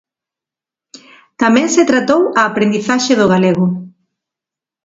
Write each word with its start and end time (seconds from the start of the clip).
Tamén 1.41 1.67
se 1.75 1.83
tratou 1.89 2.21
a 2.39 2.41
aprendizaxe 2.49 3.13
do 3.19 3.29
galego. 3.33 3.65